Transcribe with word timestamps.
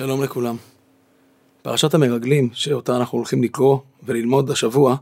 שלום 0.00 0.22
לכולם. 0.22 0.56
פרשת 1.62 1.94
המרגלים, 1.94 2.48
שאותה 2.52 2.96
אנחנו 2.96 3.18
הולכים 3.18 3.42
לקרוא 3.42 3.78
וללמוד 4.02 4.50
השבוע, 4.50 4.96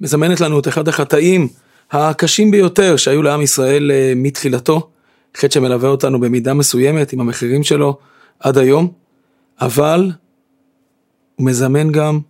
מזמנת 0.00 0.40
לנו 0.40 0.58
את 0.58 0.68
אחד 0.68 0.88
החטאים 0.88 1.48
הקשים 1.90 2.50
ביותר 2.50 2.96
שהיו 2.96 3.22
לעם 3.22 3.42
ישראל 3.42 3.90
אה, 3.90 4.12
מתחילתו, 4.16 4.90
חטא 5.36 5.54
שמלווה 5.54 5.88
אותנו 5.88 6.20
במידה 6.20 6.54
מסוימת 6.54 7.12
עם 7.12 7.20
המחירים 7.20 7.62
שלו 7.62 7.98
עד 8.40 8.58
היום, 8.58 8.88
אבל 9.60 10.12
הוא 11.36 11.46
מזמן 11.46 11.92
גם 11.92 12.20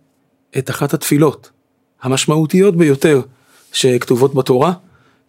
את 0.57 0.69
אחת 0.69 0.93
התפילות 0.93 1.49
המשמעותיות 2.01 2.75
ביותר 2.75 3.21
שכתובות 3.71 4.35
בתורה, 4.35 4.73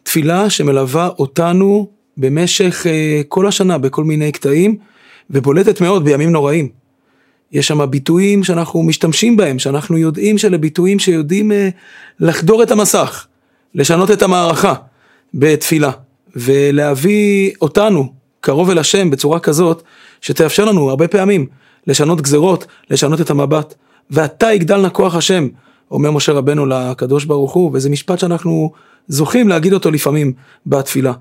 תפילה 0.03 0.51
שמלווה 0.51 1.09
אותנו 1.09 1.91
במשך 2.17 2.87
אה, 2.87 3.23
כל 3.29 3.47
השנה 3.47 3.79
בכל 3.79 4.05
מיני 4.05 4.33
קטעים, 4.33 4.79
ובולטת 5.31 5.81
מאוד 5.81 6.05
בימים 6.05 6.33
נוראים. 6.33 6.69
יש 7.53 7.67
שם 7.67 7.91
ביטויים 7.91 8.45
שאנחנו 8.45 8.83
משתמשים 8.83 9.37
בהם, 9.37 9.59
שאנחנו 9.59 9.99
יודעים 9.99 10.39
שאלה 10.39 10.59
ביטויים 10.59 10.99
שיודעים 10.99 11.53
אה, 11.53 11.69
לחדור 12.21 12.63
את 12.63 12.71
המסך, 12.71 13.27
לשנות 13.75 14.11
את 14.11 14.23
המערכה 14.23 14.75
בתפילה, 15.35 15.91
ולהביא 16.37 17.53
אותנו 17.61 18.13
קרוב 18.41 18.71
אל 18.71 18.79
השם 18.79 19.11
בצורה 19.11 19.41
כזאת, 19.41 19.83
שתאפשר 20.21 20.65
לנו 20.65 20.91
הרבה 20.91 21.09
פעמים 21.09 21.47
לשנות 21.87 22.21
גזרות, 22.21 22.67
לשנות 22.91 23.21
את 23.21 23.31
המבט. 23.31 23.75
ואתה 24.11 24.53
יגדל 24.53 24.81
נא 24.81 24.89
כוח 24.93 25.15
השם, 25.15 25.49
אומר 25.91 26.11
משה 26.11 26.33
רבנו 26.33 26.67
לקדוש 26.67 27.25
ברוך 27.25 27.53
הוא, 27.53 27.71
וזה 27.75 27.91
משפט 27.91 28.19
שאנחנו 28.19 28.73
זוכים 29.09 29.49
להגיד 29.49 29.73
אותו 29.73 29.91
לפעמים 29.91 30.33
בתפילה. 30.67 31.13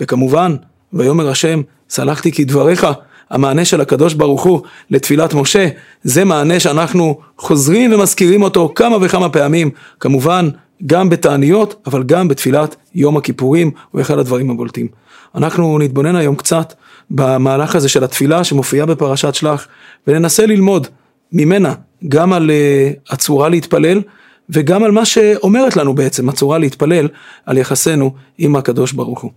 וכמובן, 0.00 0.56
ויאמר 0.92 1.28
השם, 1.28 1.62
סלחתי 1.90 2.32
כדבריך, 2.32 2.86
המענה 3.30 3.64
של 3.64 3.80
הקדוש 3.80 4.14
ברוך 4.14 4.42
הוא 4.42 4.60
לתפילת 4.90 5.34
משה, 5.34 5.68
זה 6.02 6.24
מענה 6.24 6.60
שאנחנו 6.60 7.18
חוזרים 7.38 7.92
ומזכירים 7.92 8.42
אותו 8.42 8.72
כמה 8.74 8.96
וכמה 9.00 9.28
פעמים, 9.28 9.70
כמובן 10.00 10.48
גם 10.86 11.08
בתעניות, 11.08 11.82
אבל 11.86 12.02
גם 12.02 12.28
בתפילת 12.28 12.76
יום 12.94 13.16
הכיפורים, 13.16 13.70
הוא 13.90 14.00
אחד 14.00 14.18
הדברים 14.18 14.50
הבולטים. 14.50 14.88
אנחנו 15.34 15.78
נתבונן 15.78 16.16
היום 16.16 16.36
קצת 16.36 16.74
במהלך 17.10 17.76
הזה 17.76 17.88
של 17.88 18.04
התפילה 18.04 18.44
שמופיעה 18.44 18.86
בפרשת 18.86 19.34
שלח, 19.34 19.68
וננסה 20.06 20.46
ללמוד 20.46 20.86
ממנה 21.32 21.74
גם 22.08 22.32
על 22.32 22.50
uh, 22.50 23.12
הצורה 23.12 23.48
להתפלל, 23.48 24.02
וגם 24.50 24.84
על 24.84 24.90
מה 24.90 25.04
שאומרת 25.04 25.76
לנו 25.76 25.94
בעצם 25.94 26.28
הצורה 26.28 26.58
להתפלל 26.58 27.08
על 27.46 27.58
יחסינו 27.58 28.14
עם 28.38 28.56
הקדוש 28.56 28.92
ברוך 28.92 29.20
הוא. 29.20 29.30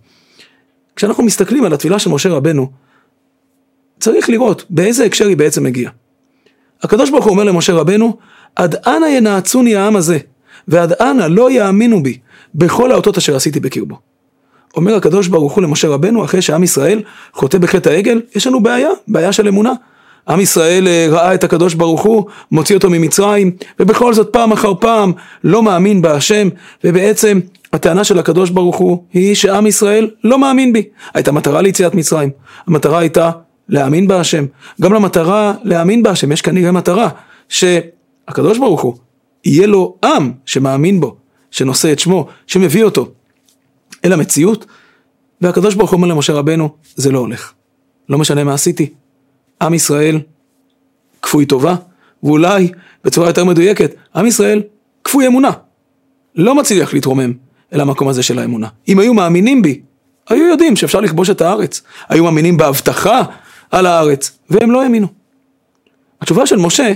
כשאנחנו 0.96 1.22
מסתכלים 1.22 1.64
על 1.64 1.72
התפילה 1.72 1.98
של 1.98 2.10
משה 2.10 2.28
רבנו, 2.28 2.70
צריך 4.00 4.30
לראות 4.30 4.64
באיזה 4.70 5.04
הקשר 5.04 5.26
היא 5.26 5.36
בעצם 5.36 5.64
מגיעה. 5.64 5.92
הקדוש 6.82 7.10
ברוך 7.10 7.24
הוא 7.24 7.32
אומר 7.32 7.44
למשה 7.44 7.72
רבנו, 7.72 8.16
עד 8.56 8.74
אנה 8.86 9.10
ינעצוני 9.10 9.76
העם 9.76 9.96
הזה, 9.96 10.18
ועד 10.68 10.92
אנה 10.92 11.28
לא 11.28 11.50
יאמינו 11.50 12.02
בי, 12.02 12.18
בכל 12.54 12.92
האותות 12.92 13.18
אשר 13.18 13.36
עשיתי 13.36 13.60
בקרבו. 13.60 13.96
אומר 14.76 14.94
הקדוש 14.94 15.28
ברוך 15.28 15.52
הוא 15.52 15.62
למשה 15.62 15.88
רבנו, 15.88 16.24
אחרי 16.24 16.42
שעם 16.42 16.62
ישראל 16.62 17.02
חוטא 17.32 17.58
בחטא 17.58 17.88
העגל, 17.88 18.20
יש 18.36 18.46
לנו 18.46 18.62
בעיה, 18.62 18.90
בעיה 19.08 19.32
של 19.32 19.48
אמונה. 19.48 19.72
עם 20.28 20.40
ישראל 20.40 20.88
אה, 20.88 21.06
ראה 21.10 21.34
את 21.34 21.44
הקדוש 21.44 21.74
ברוך 21.74 22.02
הוא, 22.02 22.24
מוציא 22.52 22.76
אותו 22.76 22.90
ממצרים, 22.90 23.50
ובכל 23.80 24.14
זאת 24.14 24.28
פעם 24.32 24.52
אחר 24.52 24.74
פעם 24.74 25.12
לא 25.44 25.62
מאמין 25.62 26.02
בהשם, 26.02 26.48
ובעצם 26.84 27.40
הטענה 27.72 28.04
של 28.04 28.18
הקדוש 28.18 28.50
ברוך 28.50 28.76
הוא 28.76 29.04
היא 29.12 29.34
שעם 29.34 29.66
ישראל 29.66 30.10
לא 30.24 30.38
מאמין 30.38 30.72
בי. 30.72 30.82
הייתה 31.14 31.32
מטרה 31.32 31.62
ליציאת 31.62 31.94
מצרים, 31.94 32.30
המטרה 32.66 32.98
הייתה 32.98 33.30
להאמין 33.70 34.08
בהשם. 34.08 34.44
גם 34.80 34.92
למטרה 34.92 35.54
להאמין 35.64 36.02
בהשם 36.02 36.32
יש 36.32 36.42
כנראה 36.42 36.72
מטרה 36.72 37.08
שהקדוש 37.48 38.58
ברוך 38.58 38.82
הוא 38.82 38.94
יהיה 39.44 39.66
לו 39.66 39.96
עם 40.04 40.32
שמאמין 40.46 41.00
בו, 41.00 41.16
שנושא 41.50 41.92
את 41.92 41.98
שמו, 41.98 42.26
שמביא 42.46 42.84
אותו 42.84 43.08
אל 44.04 44.12
המציאות, 44.12 44.66
והקדוש 45.40 45.74
ברוך 45.74 45.90
הוא 45.90 45.96
אומר 45.96 46.08
למשה 46.08 46.32
רבנו, 46.32 46.68
זה 46.96 47.10
לא 47.10 47.18
הולך. 47.18 47.52
לא 48.08 48.18
משנה 48.18 48.44
מה 48.44 48.54
עשיתי, 48.54 48.90
עם 49.62 49.74
ישראל 49.74 50.20
כפוי 51.22 51.46
טובה, 51.46 51.74
ואולי 52.22 52.68
בצורה 53.04 53.26
יותר 53.28 53.44
מדויקת, 53.44 53.94
עם 54.16 54.26
ישראל 54.26 54.62
כפוי 55.04 55.26
אמונה. 55.26 55.50
לא 56.34 56.54
מצליח 56.54 56.94
להתרומם 56.94 57.32
אל 57.72 57.80
המקום 57.80 58.08
הזה 58.08 58.22
של 58.22 58.38
האמונה. 58.38 58.68
אם 58.88 58.98
היו 58.98 59.14
מאמינים 59.14 59.62
בי, 59.62 59.80
היו 60.28 60.44
יודעים 60.44 60.76
שאפשר 60.76 61.00
לכבוש 61.00 61.30
את 61.30 61.40
הארץ. 61.40 61.82
היו 62.08 62.24
מאמינים 62.24 62.56
בהבטחה 62.56 63.22
על 63.70 63.86
הארץ, 63.86 64.38
והם 64.50 64.70
לא 64.70 64.82
האמינו. 64.82 65.06
התשובה 66.20 66.46
של 66.46 66.56
משה, 66.56 66.92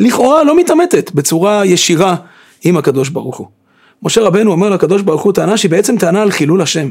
לכאורה 0.00 0.44
לא 0.44 0.56
מתעמתת 0.56 1.10
בצורה 1.14 1.66
ישירה 1.66 2.16
עם 2.64 2.76
הקדוש 2.76 3.08
ברוך 3.08 3.36
הוא. 3.36 3.46
משה 4.02 4.20
רבנו 4.20 4.52
אומר 4.52 4.70
לקדוש 4.70 5.02
ברוך 5.02 5.22
הוא 5.22 5.32
טענה 5.32 5.56
שהיא 5.56 5.70
בעצם 5.70 5.98
טענה 5.98 6.22
על 6.22 6.30
חילול 6.30 6.62
השם. 6.62 6.88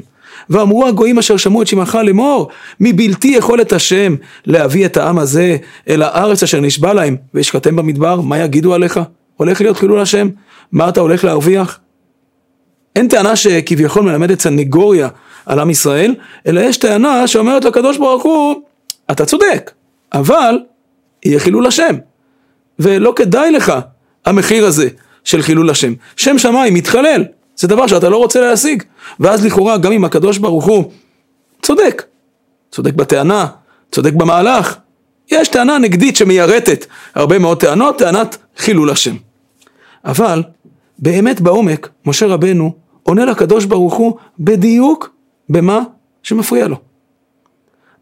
ואמרו 0.50 0.88
הגויים 0.88 1.18
אשר 1.18 1.38
שמעו 1.38 1.62
את 1.62 1.68
שמך 1.68 2.00
לאמור, 2.03 2.50
מבלתי 2.79 3.28
יכולת 3.28 3.73
השם 3.73 4.16
להביא 4.46 4.85
את 4.85 4.97
העם 4.97 5.19
הזה 5.19 5.57
אל 5.90 6.02
הארץ 6.02 6.44
אשר 6.44 6.59
נשבע 6.59 6.94
להם, 6.94 7.16
וישחטם 7.34 7.75
במדבר, 7.75 8.22
מה 8.22 8.40
יגידו 8.40 8.73
עליך? 8.73 9.00
הולך 9.38 9.62
להיות 9.62 9.78
חילול 9.78 10.00
השם? 10.00 10.29
מה 10.72 10.90
אתה 10.90 11.00
הולך 11.00 11.23
להרוויח? 11.23 11.79
אין 12.96 13.07
טענה 13.07 13.35
שכביכול 13.35 14.03
מלמדת 14.03 14.40
סנגוריה 14.41 15.07
על 15.46 15.59
עם 15.59 15.69
ישראל, 15.69 16.16
אלא 16.47 16.62
יש 16.62 16.78
טענה 16.78 17.28
שאומרת 17.28 17.66
לקדוש 17.66 17.97
ברוך 17.97 18.23
הוא, 18.23 18.62
אתה 19.12 19.26
צודק, 19.26 19.72
אבל 20.14 20.60
יהיה 21.26 21.40
חילול 21.40 21.68
השם. 21.68 21.96
ולא 22.80 23.14
כדאי 23.16 23.52
לך 23.52 23.74
המחיר 24.26 24.66
הזה 24.66 24.90
של 25.24 25.42
חילול 25.42 25.70
השם. 25.70 25.94
שם 26.18 26.38
שמיים 26.38 26.74
מתחלל, 26.74 27.26
זה 27.56 27.68
דבר 27.68 27.88
שאתה 27.88 28.10
לא 28.10 28.18
רוצה 28.18 28.42
להשיג. 28.42 28.84
ואז 29.20 29.46
לכאורה 29.46 29.78
גם 29.78 29.92
אם 29.92 30.06
הקדוש 30.06 30.38
ברוך 30.38 30.66
הוא 30.66 30.92
צודק, 31.62 32.04
צודק 32.72 32.94
בטענה, 32.94 33.48
צודק 33.92 34.14
במהלך, 34.14 34.78
יש 35.32 35.48
טענה 35.48 35.78
נגדית 35.78 36.16
שמיירטת 36.16 36.86
הרבה 37.16 37.40
מאוד 37.40 37.60
טענות, 37.60 37.98
טענת 37.98 38.38
חילול 38.58 38.90
השם. 38.90 39.16
אבל 40.06 40.44
באמת 41.00 41.42
בעומק, 41.42 41.90
משה 42.06 42.26
רבנו 42.26 42.74
עונה 43.04 43.26
לקדוש 43.26 43.66
ברוך 43.66 43.94
הוא 43.94 44.18
בדיוק 44.40 45.16
במה 45.50 45.82
שמפריע 46.24 46.68
לו. 46.68 46.78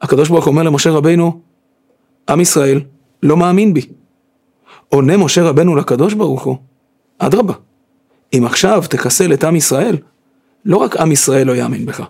הקדוש 0.03 0.29
ברוך 0.29 0.47
אומר 0.47 0.63
למשה 0.63 0.89
רבנו, 0.89 1.39
עם 2.29 2.41
ישראל 2.41 2.81
לא 3.23 3.37
מאמין 3.37 3.73
בי. 3.73 3.81
עונה 4.89 5.17
משה 5.17 5.43
רבנו 5.43 5.75
לקדוש 5.75 6.13
ברוך 6.13 6.43
הוא, 6.43 6.57
אדרבה, 7.17 7.53
אם 8.33 8.45
עכשיו 8.45 8.83
תחסל 8.89 9.33
את 9.33 9.43
עם 9.43 9.55
ישראל, 9.55 9.97
לא 10.65 10.77
רק 10.77 10.97
עם 10.97 11.11
ישראל 11.11 11.47
לא 11.47 11.55
יאמין 11.55 11.85
בך, 11.85 12.03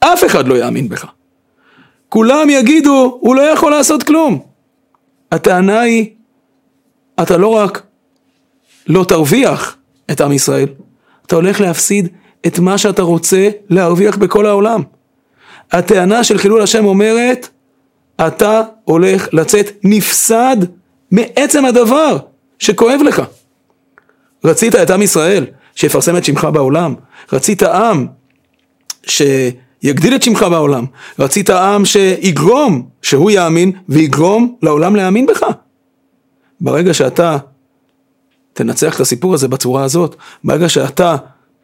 אף 0.00 0.24
אחד 0.24 0.48
לא 0.48 0.54
יאמין 0.54 0.88
בך. 0.88 1.06
כולם 2.08 2.50
יגידו, 2.50 3.18
הוא 3.20 3.36
לא 3.36 3.42
יכול 3.42 3.72
לעשות 3.72 4.02
כלום. 4.02 4.40
הטענה 5.32 5.80
היא, 5.80 6.10
אתה 7.22 7.36
לא 7.36 7.48
רק 7.48 7.82
לא 8.86 9.04
תרוויח 9.08 9.76
את 10.10 10.20
עם 10.20 10.32
ישראל, 10.32 10.68
אתה 11.26 11.36
הולך 11.36 11.60
להפסיד 11.60 12.08
את 12.46 12.58
מה 12.58 12.78
שאתה 12.78 13.02
רוצה 13.02 13.48
להרוויח 13.70 14.16
בכל 14.16 14.46
העולם. 14.46 14.82
הטענה 15.72 16.24
של 16.24 16.38
חילול 16.38 16.62
השם 16.62 16.84
אומרת, 16.84 17.48
אתה 18.26 18.62
הולך 18.84 19.28
לצאת 19.32 19.70
נפסד 19.84 20.56
מעצם 21.10 21.64
הדבר 21.64 22.18
שכואב 22.58 23.00
לך. 23.04 23.22
רצית 24.44 24.74
את 24.74 24.90
עם 24.90 25.02
ישראל 25.02 25.46
שיפרסם 25.74 26.16
את 26.16 26.24
שמך 26.24 26.44
בעולם, 26.52 26.94
רצית 27.32 27.62
עם 27.62 28.06
שיגדיל 29.06 30.14
את 30.14 30.22
שמך 30.22 30.42
בעולם, 30.42 30.84
רצית 31.18 31.50
עם 31.50 31.84
שיגרום 31.84 32.88
שהוא 33.02 33.30
יאמין 33.30 33.72
ויגרום 33.88 34.56
לעולם 34.62 34.96
להאמין 34.96 35.26
בך. 35.26 35.46
ברגע 36.60 36.94
שאתה 36.94 37.38
תנצח 38.52 38.96
את 38.96 39.00
הסיפור 39.00 39.34
הזה 39.34 39.48
בצורה 39.48 39.84
הזאת, 39.84 40.16
ברגע 40.44 40.68
שאתה 40.68 41.16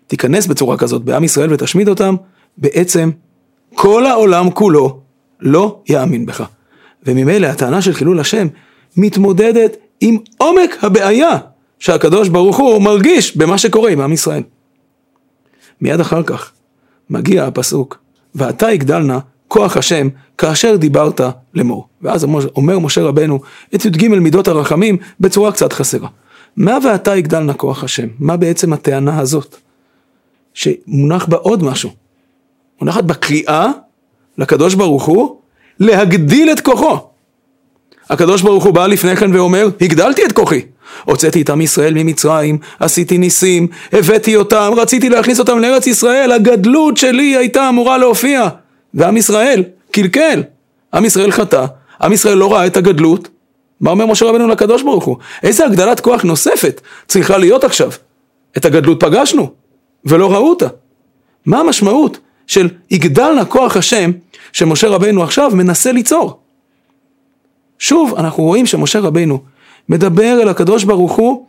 תיכנס 0.07 0.47
בצורה 0.47 0.77
כזאת 0.77 1.03
בעם 1.03 1.25
ישראל 1.25 1.53
ותשמיד 1.53 1.89
אותם, 1.89 2.17
בעצם 2.59 3.11
כל 3.75 4.07
העולם 4.07 4.51
כולו 4.51 5.01
לא 5.41 5.81
יאמין 5.89 6.27
בך. 6.27 6.45
וממילא 7.07 7.47
הטענה 7.47 7.83
של 7.83 7.93
חילול 7.93 8.21
השם 8.21 8.47
מתמודדת 8.97 9.77
עם 10.01 10.19
עומק 10.39 10.85
הבעיה 10.85 11.39
שהקדוש 11.79 12.29
ברוך 12.29 12.59
הוא 12.59 12.83
מרגיש 12.83 13.37
במה 13.37 13.59
שקורה 13.59 13.91
עם 13.91 14.01
עם 14.01 14.13
ישראל. 14.13 14.43
מיד 15.81 16.01
אחר 16.01 16.23
כך 16.23 16.53
מגיע 17.11 17.47
הפסוק, 17.47 17.99
ואתה 18.35 18.73
יגדל 18.73 18.99
נא 18.99 19.19
כוח 19.49 19.77
השם 19.77 20.09
כאשר 20.39 20.77
דיברת 20.77 21.21
לאמור. 21.55 21.89
ואז 22.03 22.27
אומר 22.57 22.79
משה 22.79 23.03
רבנו 23.03 23.41
את 23.75 23.85
י"ג 23.85 24.09
מידות 24.09 24.49
הרחמים 24.49 24.97
בצורה 25.21 25.53
קצת 25.53 25.73
חסרה. 25.73 26.09
מה 26.57 26.79
ואתה 26.85 27.17
יגדל 27.17 27.41
נא 27.41 27.53
כוח 27.57 27.85
השם? 27.85 28.09
מה 28.19 28.37
בעצם 28.37 28.73
הטענה 28.73 29.19
הזאת? 29.19 29.57
שמונח 30.55 31.27
בה 31.27 31.37
עוד 31.37 31.63
משהו. 31.63 31.91
מונחת 32.81 33.05
בקריאה 33.05 33.69
לקדוש 34.39 34.75
ברוך 34.75 35.05
הוא 35.05 35.37
להגדיל 35.81 36.53
את 36.53 36.61
כוחו. 36.61 36.97
הקדוש 38.11 38.43
ברוך 38.43 38.65
הוא 38.65 38.75
בא 38.75 38.87
לפני 38.87 39.17
כן 39.17 39.35
ואומר, 39.35 39.69
הגדלתי 39.81 40.25
את 40.25 40.33
כוחי. 40.33 40.61
הוצאתי 41.05 41.43
את 41.43 41.51
עם 41.51 41.61
ישראל 41.61 41.95
ממצרים, 41.95 42.59
עשיתי 42.81 43.19
ניסים, 43.19 43.67
הבאתי 43.93 44.37
אותם, 44.37 44.73
רציתי 44.77 45.09
להכניס 45.09 45.39
אותם 45.39 45.59
לארץ 45.59 45.87
ישראל, 45.87 46.33
הגדלות 46.33 46.97
שלי 46.97 47.37
הייתה 47.37 47.69
אמורה 47.69 47.99
להופיע. 47.99 48.49
ועם 48.95 49.17
ישראל 49.17 49.65
קלקל. 49.91 50.43
עם 50.95 51.05
ישראל 51.05 51.31
חטא, 51.31 51.67
עם 52.03 52.13
ישראל 52.13 52.39
לא 52.39 52.53
ראה 52.53 52.67
את 52.67 52.77
הגדלות. 52.77 53.29
מה 53.81 53.91
אומר 53.91 54.07
משה 54.07 54.27
רבנו 54.27 54.49
לקדוש 54.49 54.83
ברוך 54.83 55.05
הוא? 55.05 55.17
איזה 55.43 55.67
הגדלת 55.67 56.01
כוח 56.01 56.23
נוספת 56.23 56.81
צריכה 57.09 57.39
להיות 57.39 57.65
עכשיו? 57.65 57.91
את 58.57 58.65
הגדלות 58.65 59.01
פגשנו, 59.01 59.51
ולא 60.05 60.33
ראו 60.33 60.49
אותה. 60.49 60.67
מה 61.47 61.61
המשמעות 61.61 62.19
של 62.51 62.69
יגדל 62.91 63.33
נא 63.33 63.45
כוח 63.45 63.77
השם 63.77 64.11
שמשה 64.53 64.89
רבנו 64.89 65.23
עכשיו 65.23 65.51
מנסה 65.55 65.93
ליצור? 65.93 66.41
שוב, 67.79 68.15
אנחנו 68.15 68.43
רואים 68.43 68.67
שמשה 68.67 69.01
רבנו 69.01 69.43
מדבר 69.89 70.39
אל 70.43 70.49
הקדוש 70.49 70.85
ברוך 70.85 71.13
הוא 71.13 71.47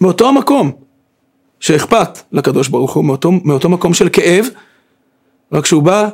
מאותו 0.00 0.28
המקום 0.28 0.72
שאכפת 1.60 2.18
לקדוש 2.32 2.68
ברוך 2.68 2.94
הוא, 2.94 3.04
מאותו, 3.04 3.30
מאותו 3.44 3.68
מקום 3.68 3.94
של 3.94 4.08
כאב, 4.12 4.46
רק 5.52 5.66
שהוא 5.66 5.82
בא 5.82 6.08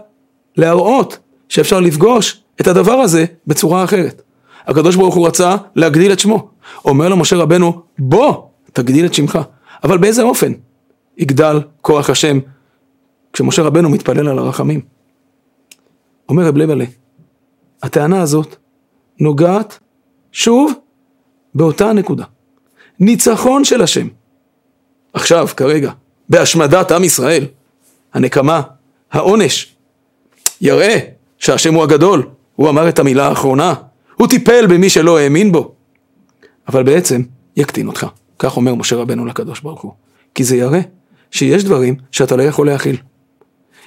להראות 0.56 1.18
שאפשר 1.48 1.80
לפגוש 1.80 2.40
את 2.60 2.66
הדבר 2.66 2.92
הזה 2.92 3.24
בצורה 3.46 3.84
אחרת. 3.84 4.22
הקדוש 4.66 4.96
ברוך 4.96 5.14
הוא 5.14 5.26
רצה 5.26 5.56
להגדיל 5.76 6.12
את 6.12 6.18
שמו. 6.18 6.48
אומר 6.84 7.08
למשה 7.08 7.36
רבנו, 7.36 7.82
בוא, 7.98 8.34
תגדיל 8.72 9.06
את 9.06 9.14
שמך. 9.14 9.38
אבל 9.84 9.98
באיזה 9.98 10.22
אופן 10.22 10.52
יגדל 11.18 11.60
כוח 11.80 12.10
השם 12.10 12.38
כשמשה 13.32 13.62
רבנו 13.62 13.88
מתפלל 13.88 14.28
על 14.28 14.38
הרחמים? 14.38 14.80
אומר 16.28 16.46
רב 16.46 16.56
לבלה, 16.56 16.84
הטענה 17.82 18.22
הזאת 18.22 18.56
נוגעת 19.20 19.78
שוב 20.32 20.72
באותה 21.54 21.90
הנקודה. 21.90 22.24
ניצחון 23.00 23.64
של 23.64 23.82
השם. 23.82 24.08
עכשיו, 25.12 25.48
כרגע, 25.56 25.92
בהשמדת 26.28 26.92
עם 26.92 27.04
ישראל, 27.04 27.46
הנקמה, 28.14 28.62
העונש, 29.12 29.76
יראה 30.60 30.98
שהשם 31.38 31.74
הוא 31.74 31.82
הגדול, 31.82 32.26
הוא 32.56 32.68
אמר 32.68 32.88
את 32.88 32.98
המילה 32.98 33.28
האחרונה, 33.28 33.74
הוא 34.14 34.28
טיפל 34.28 34.66
במי 34.66 34.90
שלא 34.90 35.18
האמין 35.18 35.52
בו, 35.52 35.74
אבל 36.68 36.82
בעצם 36.82 37.22
יקטין 37.56 37.86
אותך, 37.86 38.06
כך 38.38 38.56
אומר 38.56 38.74
משה 38.74 38.96
רבנו 38.96 39.26
לקדוש 39.26 39.60
ברוך 39.60 39.80
הוא, 39.80 39.92
כי 40.34 40.44
זה 40.44 40.56
יראה 40.56 40.80
שיש 41.30 41.64
דברים 41.64 41.94
שאתה 42.10 42.36
לא 42.36 42.42
יכול 42.42 42.66
להכיל, 42.66 42.96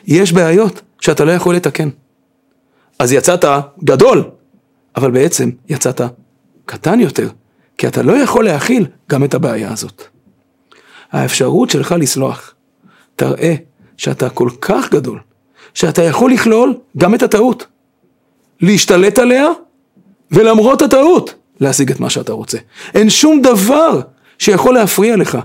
יש 0.07 0.34
בעיות 0.34 0.81
שאתה 1.02 1.25
לא 1.25 1.31
יכול 1.31 1.56
לתקן, 1.56 1.90
אז 3.00 3.12
יצאת 3.12 3.46
גדול, 3.84 4.24
אבל 4.96 5.12
בעצם 5.12 5.50
יצאת 5.69 6.02
קטן 6.66 7.00
יותר, 7.00 7.30
כי 7.78 7.88
אתה 7.88 8.04
לא 8.04 8.13
יכול 8.13 8.46
להכיל 8.46 8.88
גם 9.10 9.24
את 9.24 9.34
הבעיה 9.34 9.74
הזאת. 9.74 10.04
האפשרות 11.12 11.69
שלך 11.69 11.96
לסלוח 12.00 12.54
תראה 13.16 13.56
שאתה 13.98 14.30
כל 14.30 14.50
כך 14.62 14.92
גדול, 14.92 15.19
שאתה 15.74 16.04
יכול 16.04 16.31
לכלול 16.31 16.78
גם 16.98 17.16
את 17.16 17.24
הטעות. 17.24 17.68
להשתלט 18.62 19.19
עליה, 19.19 19.46
ולמרות 20.31 20.81
הטעות, 20.81 21.34
להשיג 21.60 21.92
את 21.92 22.00
מה 22.00 22.10
שאתה 22.10 22.34
רוצה. 22.34 22.57
אין 22.94 23.10
שום 23.10 23.42
דבר 23.42 24.00
שיכול 24.40 24.74
להפריע 24.74 25.16
לך 25.16 25.38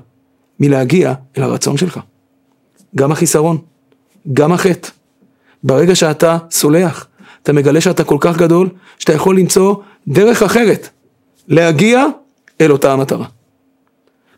מלהגיע 0.61 1.15
אל 1.39 1.43
הרצון 1.43 1.77
שלך. 1.77 2.01
גם 2.97 3.13
החיסרון, 3.13 3.59
גם 4.33 4.53
החטא. 4.53 4.89
ברגע 5.65 5.95
שאתה 5.95 6.39
סולח, 6.51 7.07
אתה 7.43 7.53
מגלה 7.53 7.81
שאתה 7.81 8.05
כל 8.05 8.17
כך 8.21 8.37
גדול, 8.37 8.69
שאתה 8.99 9.13
יכול 9.13 9.39
למצוא 9.39 9.75
דרך 10.09 10.43
אחרת 10.43 10.89
להגיע 11.49 12.05
אל 12.61 12.73
אותה 12.73 12.93
המטרה. 12.93 13.27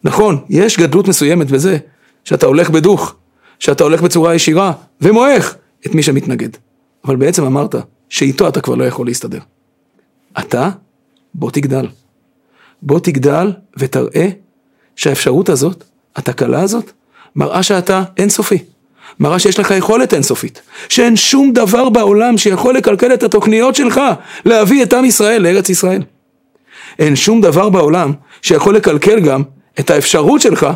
נכון, 0.05 0.45
יש 0.49 0.79
גדלות 0.79 1.09
מסוימת 1.09 1.51
בזה 1.51 1.79
שאתה 2.25 2.47
הולך 2.47 2.71
בדוך, 2.71 3.15
שאתה 3.59 3.85
הולך 3.85 4.03
בצורה 4.03 4.35
ישירה 4.35 4.73
ומועך 5.01 5.57
את 5.87 5.95
מי 5.95 6.03
שמתנגד. 6.03 6.49
אבל 7.05 7.17
בעצם 7.17 7.45
אמרת 7.45 7.75
שאיתו 8.09 8.49
אתה 8.49 8.61
כבר 8.61 8.75
לא 8.75 8.85
יכול 8.85 9.07
להסתדר. 9.07 9.39
אתה, 10.39 10.71
בוא 11.35 11.51
תגדל. 11.51 11.89
בוא 12.83 13.01
תגדל 13.01 13.53
ותראה 13.77 14.29
שהאפשרות 14.97 15.49
הזאת, 15.49 15.85
התקלה 16.17 16.61
הזאת, 16.61 16.93
מראה 17.37 17.63
שאתה 17.63 18.03
אינסופי. 18.17 18.59
מראה 19.21 19.39
שיש 19.39 19.59
לך 19.59 19.71
יכולת 19.71 20.15
אינסופית. 20.15 20.63
שאין 20.89 21.17
שום 21.17 21.53
דבר 21.53 21.89
בעולם 21.89 22.39
שיכול 22.39 22.77
לקלקל 22.77 23.15
את 23.15 23.23
התוכניות 23.23 23.75
שלך 23.75 24.01
להביא 24.45 24.83
את 24.83 24.93
עם 24.93 25.05
ישראל 25.05 25.43
לארץ 25.43 25.69
ישראל. 25.69 26.03
אין 26.99 27.17
שום 27.17 27.41
דבר 27.41 27.69
בעולם 27.69 28.13
שיכול 28.43 28.77
לקלקל 28.77 29.21
גם 29.21 29.43
את 29.81 29.91
האפשרות 29.91 30.41
שלך 30.41 30.67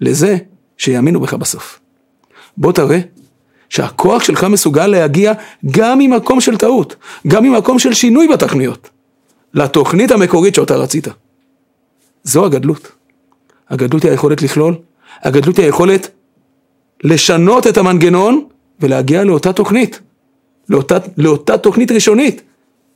לזה 0.00 0.36
שיאמינו 0.78 1.20
בך 1.20 1.34
בסוף. 1.34 1.80
בוא 2.56 2.72
תראה 2.72 2.98
שהכוח 3.68 4.22
שלך 4.22 4.44
מסוגל 4.44 4.86
להגיע 4.86 5.32
גם 5.70 5.98
ממקום 5.98 6.40
של 6.40 6.56
טעות, 6.56 6.96
גם 7.26 7.44
ממקום 7.44 7.78
של 7.78 7.94
שינוי 7.94 8.28
בתכניות, 8.28 8.90
לתוכנית 9.54 10.10
המקורית 10.10 10.54
שאותה 10.54 10.76
רצית. 10.76 11.08
זו 12.24 12.44
הגדלות. 12.44 12.92
הגדלות 13.70 14.02
היא 14.02 14.10
היכולת 14.10 14.42
לכלול, 14.42 14.74
הגדלות 15.22 15.56
היא 15.56 15.66
היכולת 15.66 16.10
לשנות 17.04 17.66
את 17.66 17.78
המנגנון 17.78 18.44
ולהגיע 18.80 19.24
לאותה 19.24 19.52
תוכנית, 19.52 20.00
לאותה, 20.68 20.96
לאותה 21.16 21.58
תוכנית 21.58 21.92
ראשונית, 21.92 22.42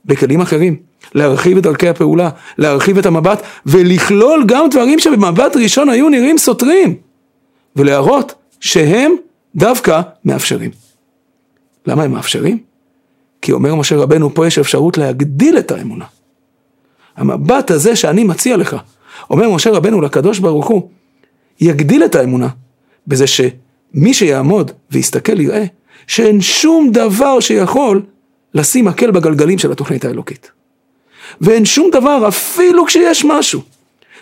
בכלים 0.05 0.41
אחרים. 0.41 0.77
להרחיב 1.15 1.57
את 1.57 1.63
דרכי 1.63 1.89
הפעולה, 1.89 2.31
להרחיב 2.59 2.99
את 2.99 3.07
המבט 3.07 3.43
ולכלול 3.67 4.45
גם 4.47 4.69
דברים 4.71 4.99
שבמבט 4.99 5.57
ראשון 5.57 5.89
היו 5.89 6.09
נראים 6.09 6.39
סותרים 6.39 6.95
ולהראות 7.77 8.35
שהם 8.61 9.13
דווקא 9.55 10.01
מאפשרים. 10.25 10.71
למה 11.87 12.03
הם 12.03 12.13
מאפשרים? 12.13 12.59
כי 13.43 13.53
אומר 13.53 13.75
משה 13.75 13.97
רבנו, 13.97 14.35
פה 14.35 14.47
יש 14.47 14.59
אפשרות 14.59 14.99
להגדיל 14.99 15.59
את 15.59 15.71
האמונה. 15.71 16.05
המבט 17.17 17.71
הזה 17.71 17.97
שאני 17.97 18.25
מציע 18.25 18.57
לך, 18.57 18.77
אומר 19.31 19.51
משה 19.51 19.71
רבנו 19.71 20.01
לקדוש 20.01 20.39
ברוך 20.39 20.67
הוא, 20.67 20.89
יגדיל 21.61 22.05
את 22.05 22.15
האמונה 22.15 22.49
בזה 23.07 23.27
שמי 23.95 24.15
שיעמוד 24.15 24.71
ויסתכל 24.91 25.41
יראה 25.41 25.65
שאין 26.07 26.41
שום 26.41 26.91
דבר 26.93 27.41
שיכול 27.41 28.03
לשים 28.55 28.85
מקל 28.85 29.11
בגלגלים 29.11 29.59
של 29.59 29.73
התוכנית 29.73 30.05
האלוקית. 30.05 30.51
ואין 31.41 31.65
שום 31.65 31.91
דבר, 31.93 32.29
אפילו 32.29 32.87
כשיש 32.87 33.25
משהו, 33.25 33.61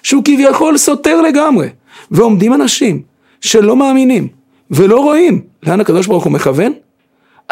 שהוא 0.02 0.22
כביכול 0.24 0.76
סותר 0.76 1.20
לגמרי, 1.20 1.68
ועומדים 2.10 2.54
אנשים 2.54 3.02
שלא 3.40 3.76
מאמינים 3.76 4.28
ולא 4.70 5.00
רואים 5.00 5.42
לאן 5.62 5.80
הקדוש 5.80 6.06
ברוך 6.06 6.24
הוא 6.24 6.32
מכוון, 6.32 6.72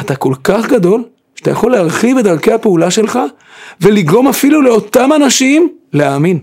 אתה 0.01 0.17
כל 0.17 0.35
כך 0.45 0.69
גדול, 0.69 1.05
שאתה 1.35 1.51
יכול 1.51 1.73
להרחיב 1.73 2.19
את 2.19 2.25
דרכי 2.25 2.53
הפעולה 2.53 2.91
שלך, 2.91 3.19
ולגרום 3.81 4.29
אפילו 4.29 4.63
לאותם 4.63 5.11
אנשים 5.17 5.69
להאמין. 5.93 6.39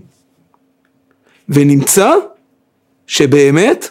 ונמצא 1.48 2.12
שבאמת, 3.06 3.90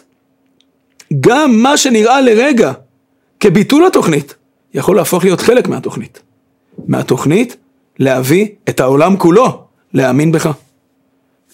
גם 1.20 1.62
מה 1.62 1.76
שנראה 1.76 2.20
לרגע 2.20 2.72
כביטול 3.40 3.86
התוכנית, 3.86 4.34
יכול 4.74 4.96
להפוך 4.96 5.24
להיות 5.24 5.40
חלק 5.40 5.68
מהתוכנית. 5.68 6.22
מהתוכנית 6.86 7.56
להביא 7.98 8.48
את 8.68 8.80
העולם 8.80 9.16
כולו 9.16 9.64
להאמין 9.94 10.32
בך. 10.32 10.50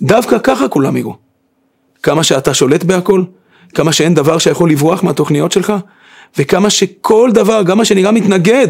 דווקא 0.03 0.39
ככה 0.39 0.69
כולם 0.69 0.97
יראו. 0.97 1.17
כמה 2.03 2.25
שאתה 2.25 2.55
שולט 2.55 2.85
בהכל, 2.85 3.23
כמה 3.75 3.93
שאין 3.93 4.15
דבר 4.15 4.39
שיכול 4.39 4.71
לברוח 4.71 5.03
מהתוכניות 5.03 5.53
שלך, 5.53 5.73
וכמה 6.39 6.71
שכל 6.71 7.31
דבר, 7.35 7.63
גם 7.63 7.79
מה 7.79 7.85
שנראה 7.85 8.13
מתנגד, 8.13 8.69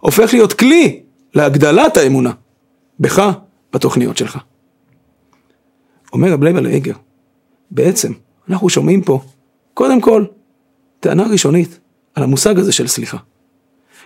הופך 0.00 0.32
להיות 0.32 0.52
כלי 0.52 1.00
להגדלת 1.34 1.96
האמונה 1.96 2.32
בך, 3.00 3.30
בתוכניות 3.72 4.16
שלך. 4.16 4.38
אומר 6.12 6.32
רב 6.32 6.42
לייבל 6.42 6.66
בעצם 7.70 8.12
אנחנו 8.48 8.68
שומעים 8.68 9.02
פה, 9.02 9.20
קודם 9.74 10.00
כל, 10.00 10.24
טענה 11.00 11.26
ראשונית 11.30 11.78
על 12.14 12.22
המושג 12.22 12.58
הזה 12.58 12.72
של 12.72 12.86
סליחה. 12.86 13.16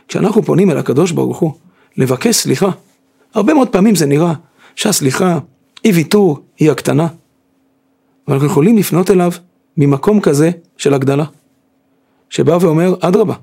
כשאנחנו 0.08 0.42
פונים 0.42 0.70
אל 0.70 0.78
הקדוש 0.78 1.12
ברוך 1.12 1.38
הוא 1.38 1.52
לבקש 1.96 2.36
סליחה, 2.36 2.70
הרבה 3.34 3.54
מאוד 3.54 3.68
פעמים 3.68 3.94
זה 3.94 4.06
נראה 4.06 4.32
שהסליחה, 4.74 5.38
אי 5.84 5.92
ויתור, 5.92 6.40
היא 6.58 6.70
הקטנה. 6.70 7.06
אבל 8.26 8.34
אנחנו 8.34 8.46
יכולים 8.46 8.78
לפנות 8.78 9.10
אליו 9.10 9.32
ממקום 9.76 10.20
כזה 10.20 10.50
של 10.76 10.94
הגדלה. 10.94 11.24
שבא 12.30 12.58
ואומר, 12.60 12.94
אדרבה, 13.00 13.34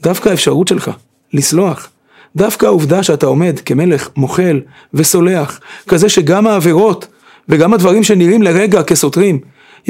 דווקא 0.00 0.28
האפשרות 0.28 0.68
שלך 0.68 0.90
לסלוח, 1.32 1.90
דווקא 2.36 2.66
העובדה 2.66 3.02
שאתה 3.02 3.26
עומד 3.26 3.60
כמלך 3.64 4.08
מוחל 4.16 4.60
וסולח, 4.94 5.60
כזה 5.88 6.08
שגם 6.08 6.46
העבירות 6.46 7.06
וגם 7.48 7.74
הדברים 7.74 8.02
שנראים 8.02 8.42
לרגע 8.42 8.82
כסותרים, 8.82 9.40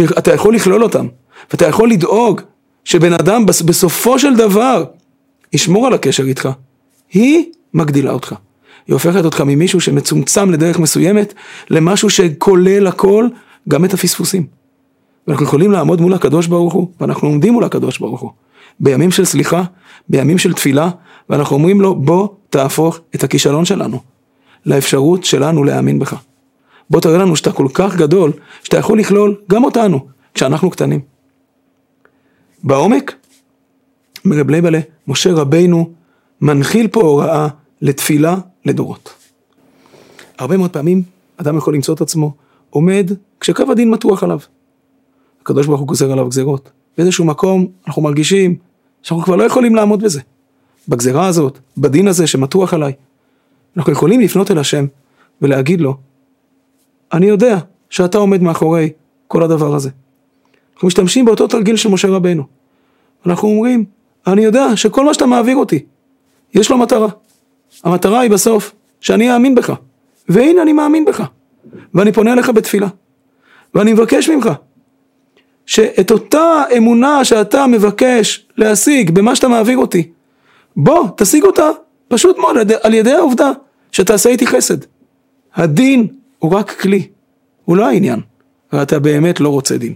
אתה 0.01 0.35
יכול 0.35 0.55
לכלול 0.55 0.83
אותם, 0.83 1.07
ואתה 1.51 1.67
יכול 1.67 1.91
לדאוג 1.91 2.41
שבן 2.85 3.13
אדם 3.13 3.47
בסופו 3.47 4.19
של 4.19 4.37
דבר 4.37 4.85
ישמור 5.53 5.87
על 5.87 5.95
הקשר 5.95 6.25
איתך, 6.25 6.49
היא 7.13 7.45
מגדילה 7.75 8.11
אותך. 8.11 8.35
היא 8.87 8.95
הופכת 8.95 9.25
אותך 9.25 9.41
ממישהו 9.41 9.81
שמצומצם 9.81 10.51
לדרך 10.51 10.79
מסוימת, 10.79 11.35
למשהו 11.71 12.11
שכולל 12.11 12.87
הכל, 12.87 13.29
גם 13.69 13.85
את 13.85 13.95
הפספוסים. 13.95 14.47
ואנחנו 15.27 15.45
יכולים 15.45 15.73
לעמוד 15.73 16.01
מול 16.01 16.15
הקדוש 16.15 16.47
ברוך 16.47 16.73
הוא, 16.73 16.89
ואנחנו 17.01 17.29
עומדים 17.29 17.53
מול 17.53 17.65
הקדוש 17.65 17.99
ברוך 17.99 18.21
הוא, 18.21 18.31
בימים 18.81 19.11
של 19.11 19.25
סליחה, 19.25 19.63
בימים 20.09 20.39
של 20.39 20.53
תפילה, 20.53 20.91
ואנחנו 21.31 21.57
אומרים 21.57 21.81
לו, 21.81 21.95
בוא 21.95 22.29
תהפוך 22.51 23.01
את 23.15 23.25
הכישלון 23.25 23.65
שלנו 23.65 24.01
לאפשרות 24.67 25.25
שלנו 25.25 25.65
להאמין 25.65 25.99
בך. 25.99 26.17
בוא 26.93 27.01
תראה 27.01 27.19
לנו 27.19 27.37
שאתה 27.37 27.53
כל 27.53 27.67
כך 27.75 27.97
גדול, 27.97 28.33
שאתה 28.63 28.77
יכול 28.77 28.99
לכלול 28.99 29.37
גם 29.51 29.65
אותנו, 29.65 30.07
כשאנחנו 30.35 30.71
קטנים. 30.71 31.01
בעומק, 32.63 33.15
מרב 34.25 34.51
לייבלה, 34.51 34.81
משה 35.09 35.33
רבינו 35.33 35.91
מנחיל 36.41 36.89
פה 36.89 37.01
הוראה 37.01 37.49
לתפילה 37.83 38.37
לדורות. 38.65 39.15
הרבה 40.39 40.57
מאוד 40.57 40.71
פעמים 40.71 41.03
אדם 41.37 41.57
יכול 41.57 41.75
למצוא 41.75 41.95
את 41.95 42.01
עצמו 42.01 42.35
עומד 42.71 43.11
כשקו 43.41 43.73
הדין 43.73 43.91
מתוח 43.91 44.23
עליו. 44.23 44.39
הקדוש 45.43 45.67
ברוך 45.67 45.81
הוא 45.81 45.89
גוזר 45.89 46.13
עליו 46.13 46.29
גזרות. 46.29 46.71
באיזשהו 46.99 47.25
מקום 47.25 47.67
אנחנו 47.87 48.03
מרגישים 48.03 48.57
שאנחנו 49.03 49.25
כבר 49.25 49.37
לא 49.37 49.43
יכולים 49.43 49.75
לעמוד 49.75 50.03
בזה. 50.03 50.21
בגזרה 50.89 51.27
הזאת, 51.27 51.59
בדין 51.77 52.09
הזה 52.09 52.27
שמתוח 52.27 52.75
עליי. 52.75 52.93
אנחנו 53.77 53.93
יכולים 53.93 54.21
לפנות 54.21 54.51
אל 54.51 54.59
השם 54.59 54.87
ולהגיד 55.43 55.81
לו, 55.81 55.97
אני 57.13 57.27
יודע 57.27 57.59
שאתה 57.91 58.19
עומד 58.19 58.43
מאחורי 58.43 58.91
כל 59.29 59.43
הדבר 59.43 59.75
הזה. 59.75 59.91
אנחנו 60.75 60.89
משתמשים 60.89 61.25
באותו 61.25 61.47
תרגיל 61.47 61.77
של 61.77 61.89
משה 61.89 62.09
רבנו. 62.09 62.43
אנחנו 63.27 63.49
אומרים, 63.49 63.85
אני 64.27 64.45
יודע 64.45 64.77
שכל 64.77 65.05
מה 65.05 65.15
שאתה 65.15 65.27
מעביר 65.27 65.57
אותי, 65.57 65.85
יש 66.55 66.71
לו 66.71 66.79
מטרה. 66.79 67.09
המטרה 67.85 68.21
היא 68.21 68.31
בסוף 68.31 68.73
שאני 69.01 69.35
אאמין 69.35 69.55
בך. 69.55 69.73
והנה 70.29 70.63
אני 70.63 70.73
מאמין 70.73 71.05
בך. 71.05 71.23
ואני 71.95 72.13
פונה 72.13 72.33
אליך 72.33 72.51
בתפילה. 72.51 72.89
ואני 73.75 73.93
מבקש 73.93 74.29
ממך 74.29 74.51
שאת 75.67 76.11
אותה 76.11 76.63
אמונה 76.77 77.25
שאתה 77.25 77.67
מבקש 77.67 78.47
להשיג 78.57 79.11
במה 79.11 79.37
שאתה 79.37 79.49
מעביר 79.49 79.79
אותי, 79.79 80.11
בוא, 80.77 81.09
תשיג 81.17 81.45
אותה 81.45 81.69
פשוט 82.09 82.39
מאוד 82.39 82.57
על 82.83 82.95
ידי 82.95 83.13
העובדה 83.13 83.51
שתעשה 83.93 84.31
איתי 84.31 84.47
חסד. 84.47 84.77
הדין 85.55 86.07
הוא 86.43 86.53
רק 86.53 86.71
כלי, 86.81 87.09
הוא 87.65 87.77
לא 87.77 87.87
העניין, 87.87 88.21
ואתה 88.73 88.99
באמת 88.99 89.41
לא 89.41 89.49
רוצה 89.49 89.77
דין. 89.77 89.95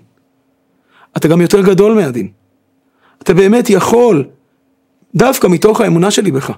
אתה 1.17 1.29
גם 1.29 1.41
יותר 1.41 1.62
גדול 1.62 1.95
מהדין. 1.95 2.29
אתה 3.23 3.35
באמת 3.35 3.71
יכול, 3.71 4.25
דווקא 5.15 5.47
מתוך 5.47 5.81
האמונה 5.81 6.11
שלי 6.11 6.33
בך, 6.33 6.53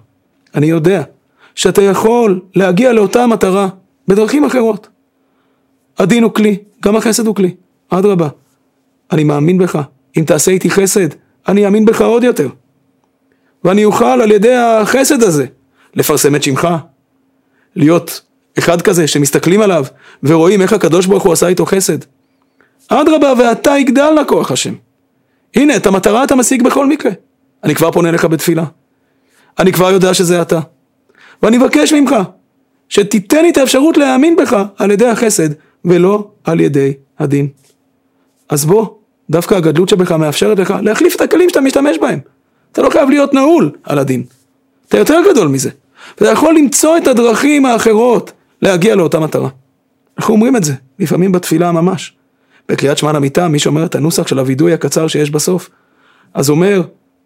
אני 0.55 0.67
יודע 0.67 1.03
שאתה 1.55 1.83
יכול 1.83 2.41
להגיע 2.55 2.93
לאותה 2.93 3.27
מטרה 3.27 3.69
בדרכים 4.09 4.45
אחרות. 4.45 4.89
הדין 5.99 6.23
הוא 6.23 6.35
כלי, 6.35 6.57
גם 6.83 6.97
החסד 6.97 7.27
הוא 7.27 7.35
כלי, 7.35 7.55
אדרבה. 7.89 8.29
אני 9.13 9.25
מאמין 9.25 9.59
בך, 9.59 9.79
אם 10.19 10.25
תעשה 10.27 10.51
איתי 10.51 10.71
חסד, 10.71 11.09
אני 11.49 11.67
אאמין 11.67 11.85
בך 11.85 12.03
עוד 12.03 12.25
יותר. 12.25 12.49
ואני 13.65 13.85
אוכל 13.85 14.05
על 14.05 14.31
ידי 14.31 14.55
החסד 14.55 15.23
הזה 15.23 15.47
לפרסם 15.95 16.37
את 16.37 16.43
שמך, 16.43 16.69
להיות 17.77 18.28
אחד 18.59 18.83
כזה 18.83 19.07
שמסתכלים 19.07 19.61
עליו 19.61 19.85
ורואים 20.23 20.63
איך 20.63 20.73
הקדוש 20.73 21.07
ברוך 21.07 21.23
הוא 21.23 21.33
עשה 21.33 21.49
איתו 21.49 21.67
חסד. 21.67 21.99
אדרבה 22.89 23.33
ואתה 23.39 23.79
יגדל 23.79 24.11
לכוח 24.21 24.51
השם. 24.51 24.75
הנה, 25.57 25.77
את 25.77 25.87
המטרה 25.87 26.25
אתה 26.25 26.37
משיג 26.37 26.63
בכל 26.63 26.87
מקרה. 26.87 27.13
אני 27.65 27.75
כבר 27.75 27.91
פונה 27.91 28.09
אליך 28.09 28.25
בתפילה. 28.25 28.65
אני 29.59 29.73
כבר 29.73 29.91
יודע 29.91 30.15
שזה 30.15 30.43
אתה. 30.43 30.61
ואני 31.43 31.59
מבקש 31.59 31.93
ממך, 31.93 32.17
שתיתן 32.89 33.43
לי 33.43 33.51
את 33.51 33.57
האפשרות 33.57 33.97
להאמין 33.97 34.37
בך 34.37 34.63
על 34.77 34.91
ידי 34.91 35.07
החסד, 35.07 35.49
ולא 35.85 36.31
על 36.45 36.61
ידי 36.61 36.93
הדין. 37.19 37.49
אז 38.49 38.65
בוא, 38.65 38.87
דווקא 39.31 39.55
הגדלות 39.55 39.89
שבך 39.89 40.13
מאפשרת 40.13 40.59
לך 40.59 40.75
להחליף 40.83 41.17
את 41.17 41.21
הכלים 41.21 41.49
שאתה 41.49 41.61
משתמש 41.61 41.99
בהם. 41.99 42.19
אתה 42.73 42.83
לא 42.83 42.91
חייב 42.91 43.11
להיות 43.11 43.35
נעול 43.35 43.71
על 43.83 43.99
הדין. 43.99 44.23
אתה 44.89 44.99
יותר 44.99 45.21
גדול 45.31 45.49
מזה. 45.49 45.71
ואתה 46.21 46.33
יכול 46.33 46.55
למצוא 46.55 46.97
את 46.97 47.07
הדרכים 47.07 47.67
האחרות 47.67 48.33
להגיע 48.63 48.95
לאותה 48.95 49.21
מטרה. 49.21 49.49
אנחנו 50.19 50.35
אומרים 50.35 50.57
את 50.57 50.65
זה, 50.65 50.75
לפעמים 50.99 51.33
בתפילה 51.33 51.73
ממש. 51.73 52.17
בקריאת 52.69 52.99
שמע 52.99 53.13
למיטה, 53.13 53.49
מי 53.49 53.59
שאומר 53.59 53.87
את 53.87 53.95
הנוסח 53.95 54.27
של 54.27 54.39
הווידוי 54.39 54.73
הקצר 54.73 55.09
שיש 55.09 55.31
בסוף, 55.31 55.71
אז 56.35 56.51
אומר 56.51 56.83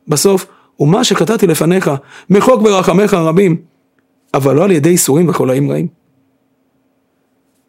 בסוף, 0.08 0.46
ומה 0.80 1.04
שקטעתי 1.04 1.46
לפניך, 1.46 1.90
מחוק 2.30 2.62
ברחמך 2.62 3.14
הרבים, 3.14 3.56
אבל 4.34 4.56
לא 4.56 4.64
על 4.64 4.70
ידי 4.70 4.88
איסורים 4.88 5.28
וחולאים 5.28 5.70
רעים. 5.70 5.86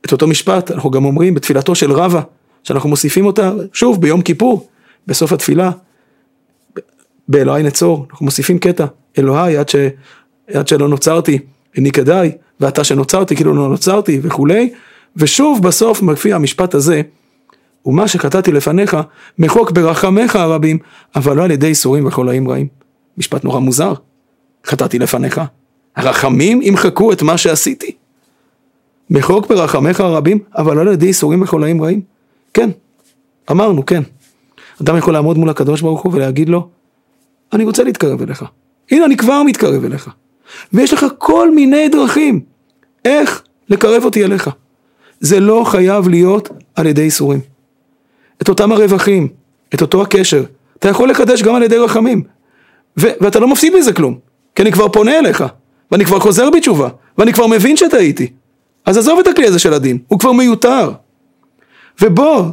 את 0.06 0.12
אותו 0.12 0.28
משפט 0.28 0.72
אנחנו 0.72 0.92
גם 0.92 1.06
אומרים 1.06 1.34
בתפילתו 1.34 1.76
של 1.76 1.92
רבא, 1.92 2.22
שאנחנו 2.64 2.90
מוסיפים 2.90 3.26
אותה 3.26 3.54
שוב 3.74 4.02
ביום 4.02 4.22
כיפור, 4.22 4.68
בסוף 5.08 5.32
התפילה, 5.32 5.72
באלוהי 7.28 7.64
נצור, 7.64 8.06
אנחנו 8.12 8.26
מוסיפים 8.26 8.60
קטע, 8.60 8.86
אלוהי 9.18 9.58
עד, 9.58 9.70
ש, 9.70 9.76
עד 10.54 10.68
שלא 10.68 10.88
נוצרתי, 10.88 11.40
איני 11.76 11.92
כדאי, 11.92 12.32
ואתה 12.60 12.84
שנוצרתי 12.84 13.36
כאילו 13.36 13.54
לא 13.54 13.70
נוצרתי 13.70 14.20
וכולי, 14.24 14.70
ושוב 15.16 15.64
בסוף 15.64 16.02
מופיע 16.02 16.36
המשפט 16.36 16.74
הזה, 16.76 17.02
ומה 17.86 18.08
שקטעתי 18.08 18.52
לפניך, 18.52 18.98
מחוק 19.40 19.72
ברחמך 19.72 20.36
הרבים, 20.36 20.78
אבל 21.16 21.38
לא 21.38 21.44
על 21.44 21.52
ידי 21.52 21.68
איסורים 21.68 22.06
וחולאים 22.06 22.50
רעים. 22.50 22.68
משפט 23.18 23.44
נורא 23.44 23.60
מוזר, 23.60 23.94
חטאתי 24.66 25.00
לפניך, 25.00 25.42
הרחמים 25.96 26.62
ימחקו 26.62 27.12
את 27.12 27.22
מה 27.22 27.38
שעשיתי. 27.38 27.92
מחוק 29.10 29.48
ברחמך 29.48 30.02
הרבים, 30.02 30.40
אבל 30.58 30.76
לא 30.76 30.82
על 30.82 30.88
ידי 30.88 31.08
איסורים 31.08 31.42
וחולאים 31.42 31.84
רעים. 31.84 32.02
כן, 32.54 32.70
אמרנו, 33.52 33.86
כן. 33.86 34.04
אדם 34.82 34.98
יכול 34.98 35.14
לעמוד 35.14 35.38
מול 35.38 35.50
הקדוש 35.50 35.82
ברוך 35.82 36.02
הוא 36.02 36.14
ולהגיד 36.16 36.50
לו, 36.50 36.70
אני 37.54 37.64
רוצה 37.64 37.84
להתקרב 37.84 38.22
אליך. 38.22 38.46
הנה, 38.92 39.06
אני 39.06 39.18
כבר 39.18 39.44
מתקרב 39.44 39.86
אליך. 39.86 40.10
ויש 40.74 40.94
לך 40.94 41.06
כל 41.18 41.52
מיני 41.52 41.90
דרכים 41.90 42.40
איך 43.06 43.44
לקרב 43.70 44.06
אותי 44.06 44.24
אליך. 44.24 44.50
זה 45.20 45.40
לא 45.40 45.64
חייב 45.66 46.08
להיות 46.08 46.50
על 46.76 46.88
ידי 46.88 47.02
איסורים. 47.02 47.40
את 48.42 48.50
אותם 48.50 48.72
הרווחים, 48.72 49.28
את 49.74 49.82
אותו 49.82 50.02
הקשר, 50.02 50.44
אתה 50.80 50.90
יכול 50.90 51.10
לקדש 51.10 51.42
גם 51.42 51.56
על 51.56 51.64
ידי 51.64 51.78
רחמים. 51.78 52.24
ו- 53.00 53.14
ואתה 53.22 53.40
לא 53.40 53.48
מפסיד 53.48 53.76
מזה 53.76 53.94
כלום, 53.94 54.18
כי 54.56 54.62
אני 54.62 54.72
כבר 54.72 54.90
פונה 54.90 55.20
אליך, 55.20 55.44
ואני 55.92 56.06
כבר 56.06 56.20
חוזר 56.20 56.50
בתשובה, 56.50 56.90
ואני 57.18 57.34
כבר 57.34 57.48
מבין 57.48 57.78
שטעיתי. 57.78 58.32
אז 58.86 58.98
עזוב 58.98 59.20
את 59.20 59.28
הכלי 59.28 59.48
הזה 59.48 59.60
של 59.60 59.74
הדין, 59.74 59.98
הוא 60.08 60.20
כבר 60.20 60.32
מיותר. 60.32 60.92
ובוא, 62.02 62.44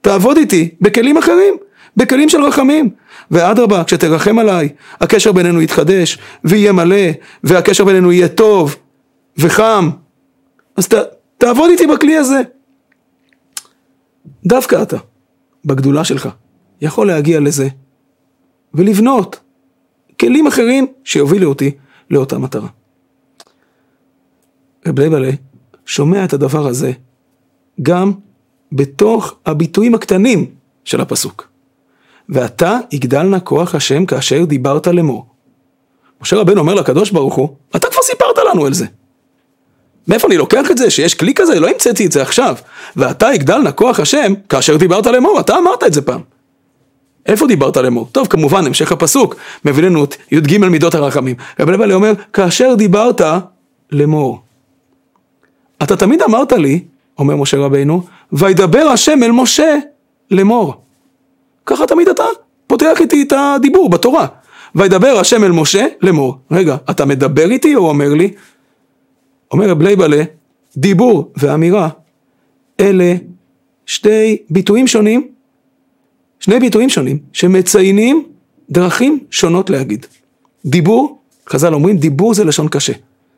תעבוד 0.00 0.36
איתי 0.36 0.68
בכלים 0.80 1.16
אחרים, 1.16 1.56
בכלים 1.96 2.28
של 2.28 2.42
רחמים. 2.42 2.90
ואדרבה, 3.30 3.84
כשתרחם 3.84 4.38
עליי, 4.38 4.68
הקשר 5.00 5.32
בינינו 5.32 5.62
יתחדש, 5.62 6.18
ויהיה 6.44 6.72
מלא, 6.72 7.10
והקשר 7.44 7.84
בינינו 7.84 8.12
יהיה 8.12 8.28
טוב, 8.28 8.76
וחם. 9.36 9.90
אז 10.76 10.88
ת, 10.88 10.94
תעבוד 11.38 11.70
איתי 11.70 11.86
בכלי 11.86 12.16
הזה. 12.16 12.42
דווקא 14.44 14.82
אתה, 14.82 14.96
בגדולה 15.64 16.04
שלך, 16.04 16.28
יכול 16.80 17.06
להגיע 17.06 17.40
לזה, 17.40 17.68
ולבנות 18.74 19.40
כלים 20.20 20.46
אחרים 20.46 20.86
שיובילו 21.04 21.48
אותי 21.48 21.70
לאותה 22.10 22.38
מטרה. 22.38 22.68
רב 24.86 25.00
לייבלה 25.00 25.30
שומע 25.86 26.24
את 26.24 26.32
הדבר 26.32 26.66
הזה 26.66 26.92
גם 27.82 28.12
בתוך 28.72 29.34
הביטויים 29.46 29.94
הקטנים 29.94 30.46
של 30.84 31.00
הפסוק. 31.00 31.47
ואתה 32.28 32.78
יגדל 32.92 33.22
נא 33.22 33.38
כוח 33.44 33.74
השם 33.74 34.06
כאשר 34.06 34.44
דיברת 34.44 34.86
לאמור. 34.86 35.26
משה 36.22 36.36
רבנו 36.36 36.60
אומר 36.60 36.74
לקדוש 36.74 37.10
ברוך 37.10 37.34
הוא, 37.34 37.48
אתה 37.76 37.86
כבר 37.90 38.02
סיפרת 38.02 38.38
לנו 38.50 38.66
על 38.66 38.74
זה. 38.74 38.86
מאיפה 40.08 40.28
אני 40.28 40.36
לוקח 40.36 40.70
את 40.70 40.78
זה? 40.78 40.90
שיש 40.90 41.14
כלי 41.14 41.34
כזה? 41.34 41.60
לא 41.60 41.68
המצאתי 41.68 42.06
את 42.06 42.12
זה 42.12 42.22
עכשיו. 42.22 42.56
ואתה 42.96 43.34
יגדל 43.34 43.58
נא 43.58 43.70
כוח 43.74 44.00
השם 44.00 44.32
כאשר 44.48 44.76
דיברת 44.76 45.06
לאמור, 45.06 45.40
אתה 45.40 45.58
אמרת 45.58 45.84
את 45.84 45.92
זה 45.92 46.02
פעם. 46.02 46.20
איפה 47.26 47.46
דיברת 47.46 47.76
לאמור? 47.76 48.08
טוב, 48.12 48.26
כמובן, 48.26 48.66
המשך 48.66 48.92
הפסוק 48.92 49.34
מביא 49.64 49.82
לנו 49.82 50.04
את 50.04 50.16
י"ג 50.32 50.58
מידות 50.58 50.94
הרחמים. 50.94 51.36
רבי 51.60 51.72
לבלי 51.72 51.94
אומר, 51.94 52.12
כאשר 52.32 52.74
דיברת 52.74 53.20
לאמור. 53.92 54.40
אתה 55.82 55.96
תמיד 55.96 56.22
אמרת 56.22 56.52
לי, 56.52 56.84
אומר 57.18 57.36
משה 57.36 57.56
רבינו, 57.56 58.02
וידבר 58.32 58.88
השם 58.92 59.22
אל 59.22 59.32
משה 59.32 59.76
לאמור. 60.30 60.87
ככה 61.68 61.86
תמיד 61.86 62.08
אתה 62.08 62.24
פותח 62.66 63.00
איתי 63.00 63.22
את 63.22 63.32
הדיבור 63.36 63.90
בתורה. 63.90 64.26
וידבר 64.74 65.18
השם 65.18 65.44
אל 65.44 65.52
משה 65.52 65.86
לאמור. 66.02 66.36
רגע, 66.50 66.76
אתה 66.90 67.04
מדבר 67.04 67.50
איתי 67.50 67.74
או 67.74 67.88
אומר 67.88 68.14
לי? 68.14 68.30
אומר 69.52 69.70
רב 69.70 69.82
לייבלה, 69.82 70.22
דיבור 70.76 71.32
ואמירה, 71.36 71.88
אלה 72.80 73.14
שתי 73.86 74.36
ביטויים 74.50 74.86
שונים, 74.86 75.28
שני 76.40 76.60
ביטויים 76.60 76.88
שונים, 76.88 77.18
שמציינים 77.32 78.24
דרכים 78.70 79.18
שונות 79.30 79.70
להגיד. 79.70 80.06
דיבור, 80.66 81.18
חז"ל 81.48 81.74
אומרים, 81.74 81.96
דיבור 81.96 82.34
זה 82.34 82.44
לשון 82.44 82.68
קשה. 82.68 82.92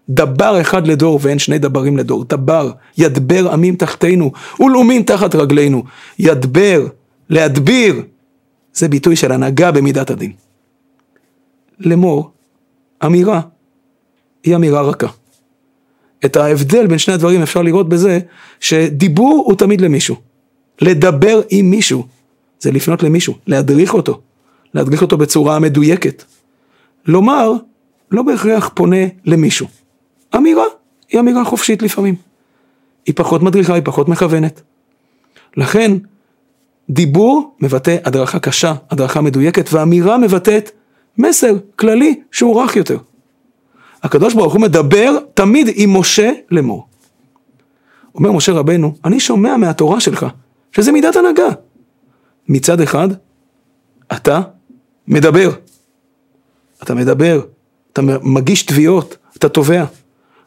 דבר 0.08 0.60
אחד 0.60 0.86
לדור 0.86 1.18
ואין 1.22 1.38
שני 1.38 1.58
דברים 1.58 1.96
לדור, 1.96 2.24
דבר, 2.24 2.70
ידבר 2.98 3.52
עמים 3.52 3.76
תחתינו 3.76 4.32
ולאומים 4.60 5.02
תחת 5.02 5.34
רגלינו, 5.34 5.84
ידבר, 6.18 6.86
להדביר, 7.30 8.02
זה 8.74 8.88
ביטוי 8.88 9.16
של 9.16 9.32
הנהגה 9.32 9.72
במידת 9.72 10.10
הדין. 10.10 10.32
לאמור, 11.78 12.30
אמירה, 13.04 13.40
היא 14.44 14.56
אמירה 14.56 14.82
רכה. 14.82 15.06
את 16.24 16.36
ההבדל 16.36 16.86
בין 16.86 16.98
שני 16.98 17.14
הדברים 17.14 17.42
אפשר 17.42 17.62
לראות 17.62 17.88
בזה 17.88 18.20
שדיבור 18.60 19.44
הוא 19.46 19.54
תמיד 19.54 19.80
למישהו. 19.80 20.16
לדבר 20.80 21.40
עם 21.50 21.70
מישהו 21.70 22.06
זה 22.60 22.70
לפנות 22.70 23.02
למישהו, 23.02 23.34
להדריך 23.46 23.94
אותו, 23.94 24.20
להדריך 24.74 25.02
אותו 25.02 25.16
בצורה 25.16 25.58
מדויקת. 25.58 26.24
לומר 27.06 27.52
לא 28.10 28.22
בהכרח 28.22 28.70
פונה 28.74 29.06
למישהו. 29.24 29.66
אמירה 30.36 30.64
היא 31.08 31.20
אמירה 31.20 31.44
חופשית 31.44 31.82
לפעמים. 31.82 32.14
היא 33.06 33.14
פחות 33.16 33.42
מדריכה, 33.42 33.74
היא 33.74 33.82
פחות 33.84 34.08
מכוונת. 34.08 34.62
לכן, 35.56 35.92
דיבור 36.90 37.56
מבטא 37.60 37.96
הדרכה 38.04 38.38
קשה, 38.38 38.74
הדרכה 38.90 39.20
מדויקת, 39.20 39.72
ואמירה 39.72 40.18
מבטאת 40.18 40.70
מסר 41.18 41.56
כללי 41.76 42.20
שהוא 42.32 42.62
רך 42.62 42.76
יותר. 42.76 42.98
הקדוש 44.02 44.34
ברוך 44.34 44.52
הוא 44.52 44.60
מדבר 44.60 45.18
תמיד 45.34 45.70
עם 45.74 45.96
משה 45.96 46.32
לאמור. 46.50 46.86
אומר 48.14 48.32
משה 48.32 48.52
רבנו, 48.52 48.94
אני 49.04 49.20
שומע 49.20 49.56
מהתורה 49.56 50.00
שלך, 50.00 50.26
שזה 50.72 50.92
מידת 50.92 51.16
הנהגה. 51.16 51.48
מצד 52.48 52.80
אחד, 52.80 53.08
אתה 54.12 54.40
מדבר. 55.08 55.50
אתה 56.82 56.94
מדבר, 56.94 57.40
אתה 57.92 58.02
מגיש 58.22 58.62
תביעות, 58.62 59.16
אתה 59.36 59.48
תובע. 59.48 59.84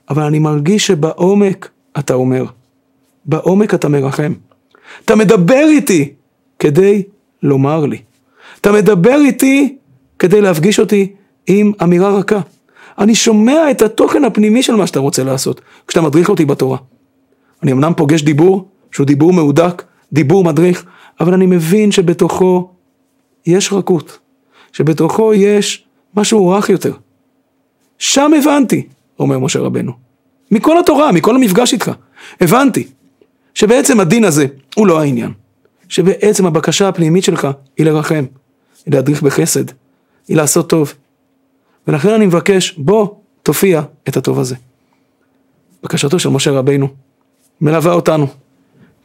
אבל 0.09 0.23
אני 0.23 0.39
מרגיש 0.39 0.87
שבעומק 0.87 1.69
אתה 1.99 2.13
אומר, 2.13 2.45
בעומק 3.25 3.73
אתה 3.73 3.89
מרחם. 3.89 4.33
אתה 5.05 5.15
מדבר 5.15 5.65
איתי 5.69 6.13
כדי 6.63 7.03
לומר 7.43 7.85
לי. 7.85 7.97
אתה 8.61 8.71
מדבר 8.71 9.15
איתי 9.25 9.75
כדי 10.19 10.41
להפגיש 10.41 10.79
אותי 10.79 11.11
עם 11.47 11.71
אמירה 11.83 12.09
רכה. 12.09 12.39
אני 12.97 13.15
שומע 13.15 13.71
את 13.71 13.81
התוכן 13.81 14.23
הפנימי 14.23 14.63
של 14.63 14.75
מה 14.75 14.87
שאתה 14.87 14.99
רוצה 14.99 15.23
לעשות, 15.23 15.61
כשאתה 15.87 16.01
מדריך 16.01 16.29
אותי 16.29 16.45
בתורה. 16.45 16.77
אני 17.63 17.71
אמנם 17.71 17.93
פוגש 17.97 18.21
דיבור, 18.21 18.67
שהוא 18.91 19.05
דיבור 19.07 19.33
מהודק, 19.33 19.83
דיבור 20.13 20.43
מדריך, 20.43 20.85
אבל 21.19 21.33
אני 21.33 21.45
מבין 21.45 21.91
שבתוכו 21.91 22.69
יש 23.45 23.73
רכות, 23.73 24.19
שבתוכו 24.71 25.33
יש 25.33 25.85
משהו 26.15 26.49
רך 26.49 26.69
יותר. 26.69 26.93
שם 27.97 28.31
הבנתי, 28.39 28.87
אומר 29.19 29.39
משה 29.39 29.59
רבנו, 29.59 29.91
מכל 30.51 30.79
התורה, 30.79 31.11
מכל 31.11 31.35
המפגש 31.35 31.73
איתך, 31.73 31.91
הבנתי 32.41 32.87
שבעצם 33.53 33.99
הדין 33.99 34.23
הזה 34.23 34.45
הוא 34.75 34.87
לא 34.87 35.01
העניין, 35.01 35.31
שבעצם 35.93 36.45
הבקשה 36.45 36.87
הפנימית 36.87 37.23
שלך 37.23 37.47
היא 37.77 37.85
לרחם, 37.85 38.25
היא 38.85 38.93
להדריך 38.93 39.21
בחסד, 39.21 39.63
היא 40.27 40.37
לעשות 40.37 40.69
טוב. 40.69 40.93
ולכן 41.87 42.09
אני 42.09 42.25
מבקש, 42.25 42.71
בוא 42.77 43.07
תופיע 43.43 43.81
את 44.07 44.17
הטוב 44.17 44.39
הזה. 44.39 44.55
בקשתו 45.83 46.19
של 46.19 46.29
משה 46.29 46.51
רבינו 46.51 46.87
מלווה 47.61 47.93
אותנו, 47.93 48.27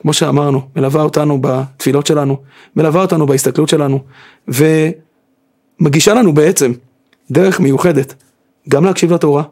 כמו 0.01 0.13
שאמרנו, 0.13 0.69
מלווה 0.77 1.03
אותנו 1.03 1.39
בתפילות 1.41 2.07
שלנו, 2.07 2.37
מלווה 2.77 3.03
אותנו 3.03 3.27
בהסתכלות 3.27 3.69
שלנו, 3.69 4.05
ומגישה 4.49 6.15
לנו 6.15 6.35
בעצם 6.35 6.73
דרך 7.31 7.61
מיוחדת, 7.61 8.15
גם 8.69 8.85
להקשיב 8.85 9.13
לתורה, 9.13 9.43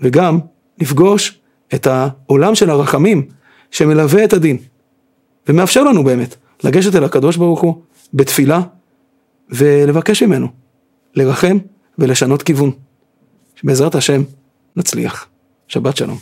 וגם 0.00 0.38
לפגוש 0.78 1.40
את 1.74 1.86
העולם 1.86 2.54
של 2.54 2.70
הרחמים 2.70 3.28
שמלווה 3.70 4.24
את 4.24 4.32
הדין, 4.32 4.56
ומאפשר 5.48 5.84
לנו 5.84 6.04
באמת 6.04 6.36
לגשת 6.64 6.94
אל 6.94 7.04
הקדוש 7.04 7.36
ברוך 7.36 7.60
הוא 7.60 7.82
בתפילה 8.14 8.60
ולבקש 9.50 10.22
ממנו 10.22 10.48
לרחם 11.14 11.58
ולשנות 11.98 12.42
כיוון. 12.42 12.70
שבעזרת 13.54 13.94
השם 13.94 14.22
נצליח. 14.76 15.26
שבת 15.68 15.96
שלום. 15.96 16.18